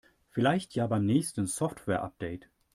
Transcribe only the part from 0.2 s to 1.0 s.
Vielleicht ja